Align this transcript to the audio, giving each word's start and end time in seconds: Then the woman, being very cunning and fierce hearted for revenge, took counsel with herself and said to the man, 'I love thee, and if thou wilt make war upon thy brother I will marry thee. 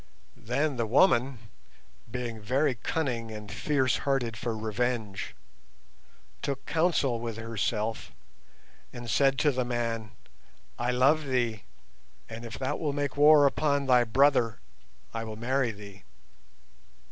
Then 0.43 0.77
the 0.77 0.87
woman, 0.87 1.37
being 2.09 2.41
very 2.41 2.73
cunning 2.73 3.29
and 3.29 3.51
fierce 3.51 3.97
hearted 3.97 4.35
for 4.35 4.57
revenge, 4.57 5.35
took 6.41 6.65
counsel 6.65 7.19
with 7.19 7.37
herself 7.37 8.11
and 8.91 9.07
said 9.07 9.37
to 9.37 9.51
the 9.51 9.63
man, 9.63 10.09
'I 10.79 10.91
love 10.93 11.25
thee, 11.27 11.65
and 12.27 12.45
if 12.45 12.57
thou 12.57 12.77
wilt 12.77 12.95
make 12.95 13.15
war 13.15 13.45
upon 13.45 13.85
thy 13.85 14.03
brother 14.03 14.59
I 15.13 15.23
will 15.23 15.35
marry 15.35 15.69
thee. 15.69 16.03